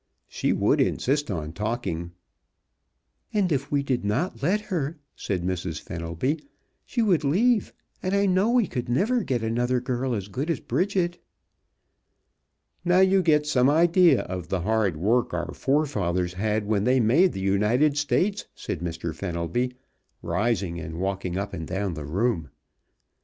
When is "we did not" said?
3.71-4.41